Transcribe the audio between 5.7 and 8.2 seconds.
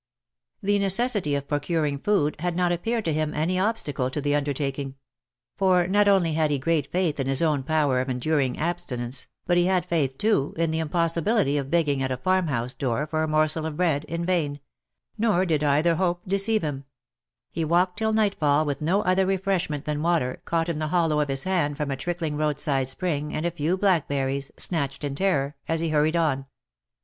not only had he great faith in his own power of